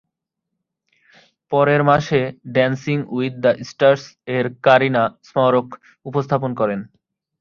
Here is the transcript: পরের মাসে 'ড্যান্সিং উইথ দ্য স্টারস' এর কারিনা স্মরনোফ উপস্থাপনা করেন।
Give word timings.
পরের 1.51 1.81
মাসে 1.83 2.19
'ড্যান্সিং 2.45 2.97
উইথ 3.15 3.33
দ্য 3.43 3.51
স্টারস' 3.69 4.07
এর 4.35 4.45
কারিনা 4.63 5.03
স্মরনোফ 5.27 5.67
উপস্থাপনা 6.05 6.55
করেন। 6.59 6.79